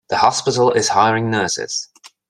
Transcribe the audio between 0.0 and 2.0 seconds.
The hospital is hiring nurses.